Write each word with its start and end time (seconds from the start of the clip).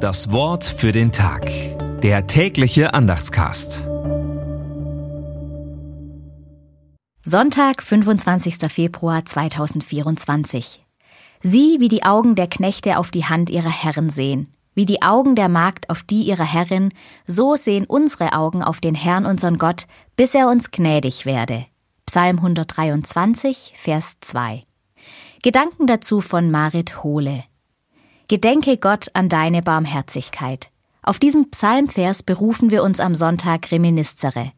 Das 0.00 0.32
Wort 0.32 0.64
für 0.64 0.92
den 0.92 1.12
Tag. 1.12 1.50
Der 2.00 2.26
tägliche 2.26 2.94
Andachtscast. 2.94 3.86
Sonntag, 7.22 7.82
25. 7.82 8.72
Februar 8.72 9.26
2024. 9.26 10.82
Sieh, 11.42 11.80
wie 11.80 11.88
die 11.88 12.02
Augen 12.02 12.34
der 12.34 12.46
Knechte 12.46 12.96
auf 12.96 13.10
die 13.10 13.26
Hand 13.26 13.50
ihrer 13.50 13.68
Herren 13.68 14.08
sehen, 14.08 14.50
wie 14.74 14.86
die 14.86 15.02
Augen 15.02 15.34
der 15.34 15.50
Magd 15.50 15.90
auf 15.90 16.02
die 16.02 16.22
ihrer 16.22 16.50
Herrin, 16.50 16.94
so 17.26 17.54
sehen 17.54 17.84
unsere 17.84 18.32
Augen 18.32 18.62
auf 18.62 18.80
den 18.80 18.94
Herrn 18.94 19.26
unseren 19.26 19.58
Gott, 19.58 19.86
bis 20.16 20.34
er 20.34 20.48
uns 20.48 20.70
gnädig 20.70 21.26
werde. 21.26 21.66
Psalm 22.06 22.38
123, 22.38 23.74
Vers 23.76 24.16
2. 24.22 24.64
Gedanken 25.42 25.86
dazu 25.86 26.22
von 26.22 26.50
Marit 26.50 27.04
Hohle. 27.04 27.44
Gedenke 28.30 28.76
Gott 28.76 29.08
an 29.14 29.28
deine 29.28 29.60
Barmherzigkeit. 29.60 30.70
Auf 31.02 31.18
diesen 31.18 31.50
Psalmvers 31.50 32.22
berufen 32.22 32.70
wir 32.70 32.84
uns 32.84 33.00
am 33.00 33.16
Sonntag 33.16 33.72
Reminiscere. 33.72 34.52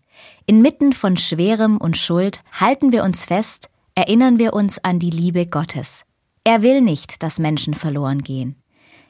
Inmitten 0.44 0.92
von 0.92 1.16
Schwerem 1.16 1.78
und 1.78 1.96
Schuld 1.96 2.42
halten 2.52 2.92
wir 2.92 3.02
uns 3.02 3.24
fest, 3.24 3.70
erinnern 3.94 4.38
wir 4.38 4.52
uns 4.52 4.84
an 4.84 4.98
die 4.98 5.08
Liebe 5.08 5.46
Gottes. 5.46 6.04
Er 6.44 6.60
will 6.60 6.82
nicht, 6.82 7.22
dass 7.22 7.38
Menschen 7.38 7.72
verloren 7.72 8.22
gehen. 8.22 8.56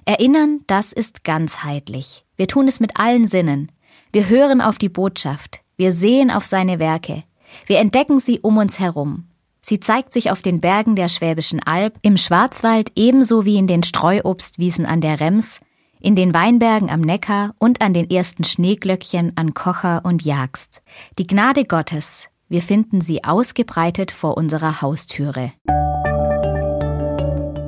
Erinnern, 0.05 0.61
das 0.69 0.93
ist 0.93 1.25
ganzheitlich. 1.25 2.25
Wir 2.37 2.47
tun 2.47 2.69
es 2.69 2.79
mit 2.79 2.97
allen 2.97 3.27
Sinnen. 3.27 3.73
Wir 4.13 4.29
hören 4.29 4.61
auf 4.61 4.79
die 4.79 4.89
Botschaft. 4.89 5.63
Wir 5.77 5.91
sehen 5.91 6.31
auf 6.31 6.45
seine 6.45 6.79
Werke. 6.79 7.25
Wir 7.67 7.81
entdecken 7.81 8.21
sie 8.21 8.39
um 8.39 8.59
uns 8.59 8.79
herum. 8.79 9.25
Sie 9.65 9.79
zeigt 9.79 10.13
sich 10.13 10.31
auf 10.31 10.43
den 10.43 10.61
Bergen 10.61 10.97
der 10.97 11.09
Schwäbischen 11.09 11.63
Alb, 11.63 11.95
im 12.03 12.17
Schwarzwald 12.17 12.91
ebenso 12.97 13.45
wie 13.45 13.57
in 13.57 13.69
den 13.69 13.85
Streuobstwiesen 13.85 14.87
an 14.87 15.01
der 15.01 15.21
Rems, 15.21 15.61
in 16.01 16.17
den 16.17 16.35
Weinbergen 16.35 16.91
am 16.91 17.01
Neckar 17.01 17.55
und 17.59 17.81
an 17.81 17.95
den 17.95 18.11
ersten 18.11 18.43
Schneeglöckchen 18.43 19.33
an 19.37 19.55
Kocher 19.55 20.05
und 20.05 20.25
Jagst. 20.25 20.83
Die 21.19 21.29
Gnade 21.29 21.65
Gottes, 21.65 22.29
wir 22.49 22.61
finden 22.61 23.01
sie 23.01 23.23
ausgebreitet 23.23 24.11
vor 24.11 24.37
unserer 24.37 24.83
Haustüre. 24.83 25.53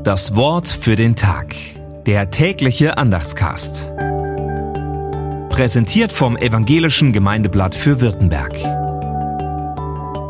Das 0.02 0.34
Wort 0.34 0.68
für 0.68 0.96
den 0.96 1.14
Tag. 1.14 1.54
Der 2.06 2.28
tägliche 2.30 2.98
Andachtscast. 2.98 3.94
Präsentiert 5.48 6.12
vom 6.12 6.36
Evangelischen 6.36 7.12
Gemeindeblatt 7.12 7.76
für 7.76 8.00
Württemberg. 8.00 8.83